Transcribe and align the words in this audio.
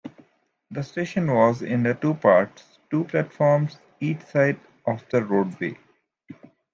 This 0.71 0.87
station 0.87 1.27
was 1.31 1.61
in 1.61 1.83
two 2.01 2.15
parts: 2.15 2.79
two 2.89 3.03
platforms 3.03 3.77
each 3.99 4.23
side 4.25 4.59
of 4.87 5.05
the 5.11 5.23
roadway. 5.23 5.77